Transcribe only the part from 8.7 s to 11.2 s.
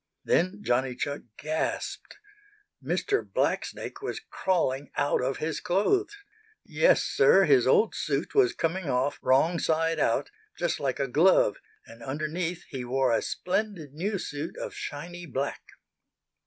off wrong side out, just like a